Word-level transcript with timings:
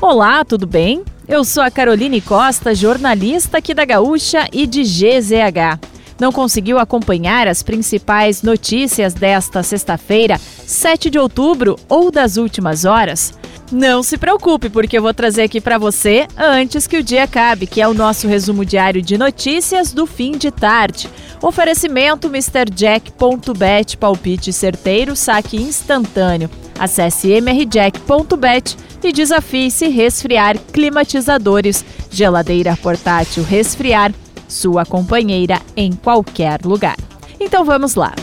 Olá, 0.00 0.44
tudo 0.44 0.66
bem? 0.66 1.02
Eu 1.26 1.44
sou 1.44 1.62
a 1.62 1.70
Caroline 1.70 2.20
Costa, 2.20 2.74
jornalista 2.74 3.58
aqui 3.58 3.72
da 3.72 3.84
Gaúcha 3.84 4.46
e 4.52 4.66
de 4.66 4.82
GZH. 4.82 5.80
Não 6.20 6.30
conseguiu 6.30 6.78
acompanhar 6.78 7.48
as 7.48 7.62
principais 7.62 8.42
notícias 8.42 9.14
desta 9.14 9.62
sexta-feira, 9.62 10.38
7 10.38 11.10
de 11.10 11.18
outubro 11.18 11.76
ou 11.88 12.10
das 12.10 12.36
últimas 12.36 12.84
horas? 12.84 13.34
Não 13.72 14.02
se 14.02 14.18
preocupe, 14.18 14.68
porque 14.68 14.98
eu 14.98 15.02
vou 15.02 15.14
trazer 15.14 15.42
aqui 15.42 15.60
para 15.60 15.78
você 15.78 16.26
antes 16.36 16.86
que 16.86 16.98
o 16.98 17.02
dia 17.02 17.24
acabe, 17.24 17.66
que 17.66 17.80
é 17.80 17.88
o 17.88 17.94
nosso 17.94 18.28
resumo 18.28 18.64
diário 18.64 19.00
de 19.00 19.16
notícias 19.16 19.92
do 19.92 20.06
fim 20.06 20.32
de 20.32 20.50
tarde. 20.50 21.08
Oferecimento 21.42 22.28
MrJack.bet, 22.28 23.96
palpite 23.96 24.52
certeiro, 24.52 25.16
saque 25.16 25.56
instantâneo. 25.56 26.50
Acesse 26.78 27.28
mrjack.bet 27.40 28.76
e 29.02 29.12
desafie-se 29.12 29.88
resfriar 29.88 30.58
climatizadores, 30.72 31.84
geladeira 32.10 32.76
portátil 32.76 33.44
resfriar, 33.44 34.12
sua 34.48 34.84
companheira 34.84 35.60
em 35.76 35.92
qualquer 35.92 36.60
lugar. 36.64 36.96
Então 37.40 37.64
vamos 37.64 37.94
lá. 37.94 38.14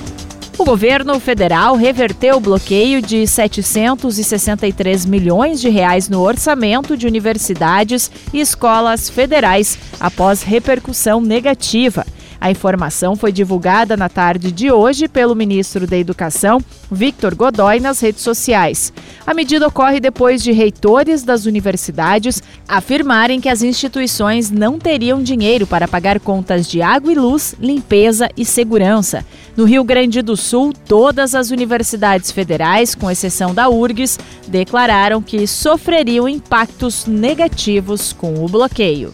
O 0.62 0.64
governo 0.64 1.20
federal 1.20 1.76
reverteu 1.76 2.38
o 2.38 2.40
bloqueio 2.40 3.02
de 3.02 3.26
763 3.26 5.08
milhões 5.08 5.60
de 5.60 5.70
reais 5.70 6.08
no 6.08 6.22
orçamento 6.22 6.96
de 6.96 7.08
universidades 7.08 8.12
e 8.32 8.40
escolas 8.40 9.10
federais 9.10 9.80
após 10.00 10.44
repercussão 10.44 11.20
negativa. 11.20 12.06
A 12.42 12.50
informação 12.50 13.16
foi 13.16 13.32
divulgada 13.32 13.96
na 13.96 14.10
tarde 14.10 14.52
de 14.52 14.72
hoje 14.72 15.08
pelo 15.08 15.36
ministro 15.36 15.86
da 15.86 15.96
Educação, 15.96 16.60
Victor 16.92 17.36
Godoy, 17.36 17.80
nas 17.80 18.00
redes 18.00 18.24
sociais. 18.24 18.92
A 19.28 19.32
medida 19.32 19.68
ocorre 19.68 20.00
depois 20.00 20.42
de 20.42 20.52
reitores 20.52 21.22
das 21.22 21.46
universidades 21.46 22.42
afirmarem 22.68 23.40
que 23.40 23.48
as 23.48 23.62
instituições 23.62 24.50
não 24.50 24.80
teriam 24.80 25.22
dinheiro 25.22 25.68
para 25.68 25.88
pagar 25.88 26.20
contas 26.20 26.68
de 26.68 26.82
água 26.82 27.12
e 27.12 27.16
luz, 27.16 27.54
limpeza 27.60 28.28
e 28.36 28.44
segurança. 28.44 29.24
No 29.56 29.66
Rio 29.66 29.84
Grande 29.84 30.24
do 30.24 30.36
Sul, 30.36 30.74
todas 30.74 31.36
as 31.36 31.52
universidades 31.52 32.32
federais, 32.32 32.96
com 32.96 33.12
exceção 33.12 33.54
da 33.54 33.70
URGS, 33.70 34.18
declararam 34.48 35.22
que 35.22 35.46
sofreriam 35.46 36.28
impactos 36.28 37.06
negativos 37.06 38.12
com 38.14 38.44
o 38.44 38.48
bloqueio. 38.48 39.14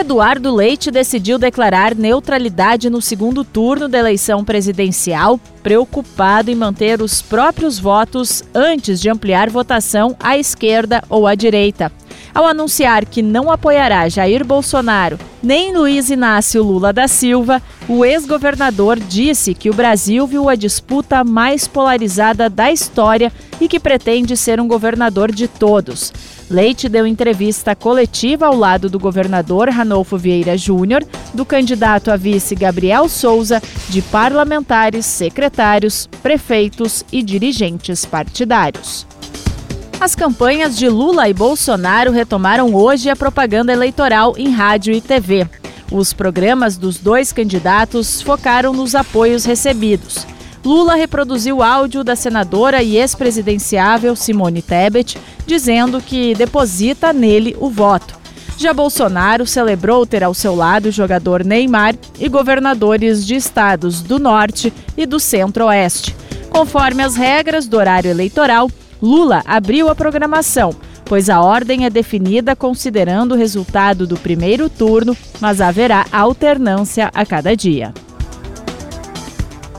Eduardo 0.00 0.54
Leite 0.54 0.90
decidiu 0.90 1.38
declarar 1.38 1.94
neutralidade 1.94 2.88
no 2.88 3.02
segundo 3.02 3.44
turno 3.44 3.86
da 3.86 3.98
eleição 3.98 4.42
presidencial, 4.42 5.38
preocupado 5.62 6.50
em 6.50 6.54
manter 6.54 7.02
os 7.02 7.20
próprios 7.20 7.78
votos 7.78 8.42
antes 8.54 8.98
de 8.98 9.10
ampliar 9.10 9.50
votação 9.50 10.16
à 10.18 10.38
esquerda 10.38 11.04
ou 11.10 11.26
à 11.26 11.34
direita. 11.34 11.92
Ao 12.34 12.46
anunciar 12.46 13.04
que 13.04 13.22
não 13.22 13.50
apoiará 13.50 14.08
Jair 14.08 14.44
Bolsonaro 14.44 15.18
nem 15.42 15.74
Luiz 15.74 16.10
Inácio 16.10 16.62
Lula 16.62 16.92
da 16.92 17.08
Silva, 17.08 17.62
o 17.88 18.04
ex-governador 18.04 18.98
disse 18.98 19.54
que 19.54 19.70
o 19.70 19.74
Brasil 19.74 20.26
viu 20.26 20.48
a 20.48 20.54
disputa 20.54 21.24
mais 21.24 21.66
polarizada 21.66 22.48
da 22.48 22.70
história 22.70 23.32
e 23.60 23.66
que 23.66 23.80
pretende 23.80 24.36
ser 24.36 24.60
um 24.60 24.68
governador 24.68 25.32
de 25.32 25.48
todos. 25.48 26.12
Leite 26.50 26.88
deu 26.88 27.06
entrevista 27.06 27.74
coletiva 27.74 28.46
ao 28.46 28.56
lado 28.56 28.90
do 28.90 28.98
governador 28.98 29.68
Ranolfo 29.68 30.18
Vieira 30.18 30.58
Júnior, 30.58 31.04
do 31.32 31.44
candidato 31.44 32.10
a 32.10 32.16
vice 32.16 32.54
Gabriel 32.54 33.08
Souza, 33.08 33.62
de 33.88 34.02
parlamentares, 34.02 35.06
secretários, 35.06 36.08
prefeitos 36.22 37.04
e 37.12 37.22
dirigentes 37.22 38.04
partidários. 38.04 39.06
As 40.00 40.14
campanhas 40.14 40.78
de 40.78 40.88
Lula 40.88 41.28
e 41.28 41.34
Bolsonaro 41.34 42.10
retomaram 42.10 42.74
hoje 42.74 43.10
a 43.10 43.14
propaganda 43.14 43.70
eleitoral 43.70 44.34
em 44.38 44.48
rádio 44.48 44.94
e 44.94 45.00
TV. 45.00 45.46
Os 45.92 46.14
programas 46.14 46.78
dos 46.78 46.96
dois 46.96 47.32
candidatos 47.32 48.22
focaram 48.22 48.72
nos 48.72 48.94
apoios 48.94 49.44
recebidos. 49.44 50.26
Lula 50.64 50.94
reproduziu 50.94 51.62
áudio 51.62 52.02
da 52.02 52.16
senadora 52.16 52.82
e 52.82 52.96
ex-presidenciável 52.96 54.16
Simone 54.16 54.62
Tebet, 54.62 55.18
dizendo 55.46 56.00
que 56.00 56.34
deposita 56.34 57.12
nele 57.12 57.54
o 57.60 57.68
voto. 57.68 58.18
Já 58.56 58.72
Bolsonaro 58.72 59.46
celebrou 59.46 60.06
ter 60.06 60.24
ao 60.24 60.32
seu 60.32 60.54
lado 60.54 60.86
o 60.86 60.92
jogador 60.92 61.44
Neymar 61.44 61.94
e 62.18 62.26
governadores 62.26 63.26
de 63.26 63.34
estados 63.34 64.00
do 64.00 64.18
Norte 64.18 64.72
e 64.96 65.04
do 65.04 65.20
Centro-Oeste. 65.20 66.16
Conforme 66.48 67.02
as 67.02 67.16
regras 67.16 67.66
do 67.66 67.76
horário 67.76 68.10
eleitoral, 68.10 68.70
Lula 69.02 69.42
abriu 69.46 69.88
a 69.88 69.94
programação, 69.94 70.74
pois 71.04 71.30
a 71.30 71.40
ordem 71.40 71.84
é 71.84 71.90
definida 71.90 72.54
considerando 72.54 73.32
o 73.32 73.36
resultado 73.36 74.06
do 74.06 74.16
primeiro 74.16 74.68
turno, 74.68 75.16
mas 75.40 75.60
haverá 75.60 76.06
alternância 76.12 77.10
a 77.14 77.24
cada 77.24 77.56
dia. 77.56 77.92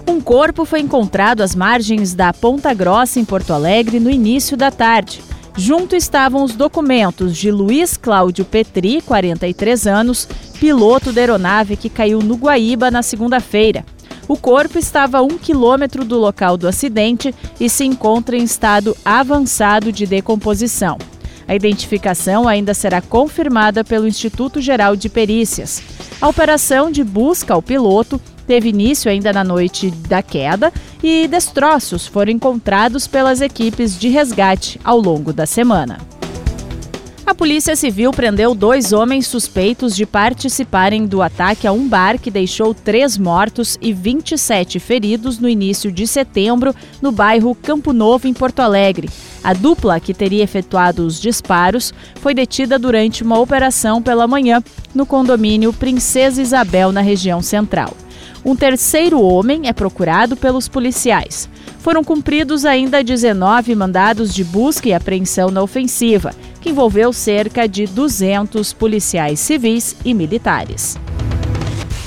Um 0.07 0.19
corpo 0.19 0.65
foi 0.65 0.81
encontrado 0.81 1.41
às 1.41 1.55
margens 1.55 2.13
da 2.13 2.33
Ponta 2.33 2.73
Grossa, 2.73 3.19
em 3.19 3.25
Porto 3.25 3.53
Alegre, 3.53 3.99
no 3.99 4.09
início 4.09 4.57
da 4.57 4.69
tarde. 4.69 5.21
Junto 5.55 5.95
estavam 5.95 6.43
os 6.43 6.53
documentos 6.53 7.37
de 7.37 7.51
Luiz 7.51 7.97
Cláudio 7.97 8.43
Petri, 8.43 9.01
43 9.01 9.87
anos, 9.87 10.27
piloto 10.59 11.11
da 11.11 11.21
aeronave 11.21 11.75
que 11.75 11.89
caiu 11.89 12.19
no 12.19 12.35
Guaíba 12.35 12.89
na 12.89 13.03
segunda-feira. 13.03 13.85
O 14.31 14.37
corpo 14.37 14.79
estava 14.79 15.17
a 15.17 15.21
um 15.21 15.37
quilômetro 15.37 16.05
do 16.05 16.17
local 16.17 16.55
do 16.55 16.65
acidente 16.65 17.35
e 17.59 17.69
se 17.69 17.83
encontra 17.83 18.37
em 18.37 18.43
estado 18.43 18.95
avançado 19.03 19.91
de 19.91 20.07
decomposição. 20.07 20.97
A 21.45 21.53
identificação 21.53 22.47
ainda 22.47 22.73
será 22.73 23.01
confirmada 23.01 23.83
pelo 23.83 24.07
Instituto 24.07 24.61
Geral 24.61 24.95
de 24.95 25.09
Perícias. 25.09 25.83
A 26.21 26.29
operação 26.29 26.89
de 26.89 27.03
busca 27.03 27.53
ao 27.53 27.61
piloto 27.61 28.21
teve 28.47 28.69
início 28.69 29.11
ainda 29.11 29.33
na 29.33 29.43
noite 29.43 29.91
da 30.07 30.21
queda 30.21 30.71
e 31.03 31.27
destroços 31.27 32.07
foram 32.07 32.31
encontrados 32.31 33.07
pelas 33.07 33.41
equipes 33.41 33.99
de 33.99 34.07
resgate 34.07 34.79
ao 34.81 34.97
longo 34.97 35.33
da 35.33 35.45
semana. 35.45 35.97
A 37.31 37.33
Polícia 37.33 37.77
Civil 37.77 38.11
prendeu 38.11 38.53
dois 38.53 38.91
homens 38.91 39.25
suspeitos 39.25 39.95
de 39.95 40.05
participarem 40.05 41.05
do 41.05 41.21
ataque 41.21 41.65
a 41.65 41.71
um 41.71 41.87
bar 41.87 42.19
que 42.19 42.29
deixou 42.29 42.73
três 42.73 43.17
mortos 43.17 43.77
e 43.81 43.93
27 43.93 44.81
feridos 44.81 45.39
no 45.39 45.47
início 45.47 45.89
de 45.93 46.05
setembro, 46.05 46.75
no 47.01 47.09
bairro 47.09 47.55
Campo 47.55 47.93
Novo, 47.93 48.27
em 48.27 48.33
Porto 48.33 48.59
Alegre. 48.59 49.09
A 49.41 49.53
dupla 49.53 49.97
que 49.97 50.13
teria 50.13 50.43
efetuado 50.43 51.05
os 51.05 51.21
disparos 51.21 51.93
foi 52.15 52.33
detida 52.33 52.77
durante 52.77 53.23
uma 53.23 53.39
operação 53.39 54.01
pela 54.01 54.27
manhã 54.27 54.61
no 54.93 55.05
condomínio 55.05 55.71
Princesa 55.71 56.41
Isabel, 56.41 56.91
na 56.91 56.99
região 56.99 57.41
central. 57.41 57.95
Um 58.43 58.57
terceiro 58.57 59.21
homem 59.21 59.69
é 59.69 59.73
procurado 59.73 60.35
pelos 60.35 60.67
policiais. 60.67 61.47
Foram 61.79 62.03
cumpridos 62.03 62.65
ainda 62.65 63.03
19 63.03 63.73
mandados 63.73 64.33
de 64.33 64.43
busca 64.43 64.89
e 64.89 64.93
apreensão 64.93 65.49
na 65.49 65.63
ofensiva, 65.63 66.35
que 66.61 66.69
envolveu 66.69 67.11
cerca 67.11 67.67
de 67.67 67.85
200 67.87 68.71
policiais 68.71 69.39
civis 69.39 69.95
e 70.05 70.13
militares. 70.13 70.97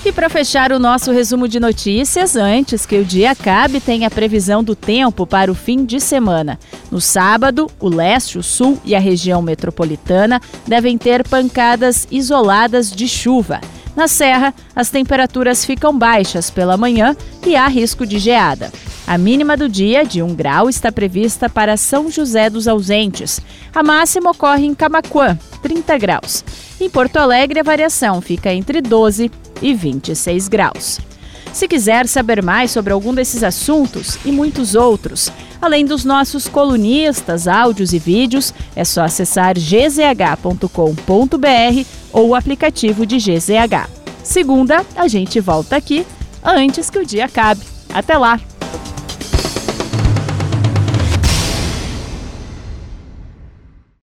E 0.04 0.12
para 0.12 0.28
fechar 0.28 0.70
o 0.70 0.78
nosso 0.78 1.10
resumo 1.12 1.48
de 1.48 1.59
notícias, 1.59 2.37
antes 2.37 2.84
que 2.84 2.98
o 2.98 3.04
dia 3.04 3.31
acabe, 3.31 3.81
tem 3.81 4.04
a 4.04 4.10
previsão 4.10 4.62
do 4.62 4.76
tempo 4.76 5.26
para 5.26 5.50
o 5.50 5.54
fim 5.54 5.82
de 5.82 5.98
semana. 5.98 6.59
No 6.91 7.00
sábado, 7.00 7.70
o 7.81 7.88
leste, 7.88 8.37
o 8.37 8.42
sul 8.42 8.78
e 8.84 8.94
a 8.94 9.00
região 9.00 9.41
metropolitana 9.41 10.42
devem 10.66 10.98
ter 10.98 11.26
pancadas 11.26 12.06
isoladas 12.10 12.91
de 12.91 13.09
chuva. 13.09 13.62
Na 13.97 14.06
Serra, 14.06 14.53
as 14.76 14.91
temperaturas 14.91 15.65
ficam 15.65 15.97
baixas 15.97 16.50
pela 16.50 16.76
manhã 16.76 17.16
e 17.47 17.56
há 17.56 17.66
risco 17.66 18.04
de 18.04 18.19
geada. 18.19 18.71
A 19.06 19.19
mínima 19.19 19.56
do 19.56 19.69
dia, 19.69 20.04
de 20.04 20.22
1 20.22 20.34
grau, 20.34 20.69
está 20.69 20.91
prevista 20.91 21.48
para 21.48 21.76
São 21.76 22.10
José 22.10 22.48
dos 22.48 22.66
Ausentes. 22.66 23.41
A 23.74 23.83
máxima 23.83 24.30
ocorre 24.30 24.65
em 24.66 24.74
Camaquã, 24.74 25.39
30 25.62 25.98
graus. 25.98 26.45
Em 26.80 26.89
Porto 26.89 27.18
Alegre, 27.18 27.60
a 27.60 27.62
variação 27.62 28.21
fica 28.22 28.53
entre 28.53 28.80
12 28.80 29.30
e 29.60 29.74
26 29.74 30.48
graus. 30.48 31.01
Se 31.53 31.68
quiser 31.68 32.09
saber 32.09 32.42
mais 32.42 32.71
sobre 32.71 32.92
algum 32.92 33.15
desses 33.15 33.45
assuntos 33.45 34.18
e 34.24 34.33
muitos 34.33 34.74
outros, 34.74 35.30
além 35.62 35.84
dos 35.84 36.04
nossos 36.04 36.48
colunistas, 36.48 37.47
áudios 37.47 37.92
e 37.92 37.98
vídeos, 37.98 38.53
é 38.74 38.84
só 38.84 39.03
acessar 39.03 39.54
gzh.com.br 39.54 40.68
ou 42.12 42.28
o 42.28 42.34
aplicativo 42.34 43.06
de 43.06 43.18
GZH. 43.18 43.89
Segunda, 44.24 44.84
a 44.97 45.06
gente 45.06 45.39
volta 45.39 45.77
aqui 45.77 46.04
antes 46.42 46.91
que 46.91 46.98
o 46.98 47.06
dia 47.06 47.27
acabe. 47.27 47.60
Até 47.92 48.18
lá! 48.18 48.41